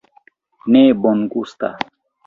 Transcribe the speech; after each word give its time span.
Ne 0.71 0.81
bongusta... 1.01 1.67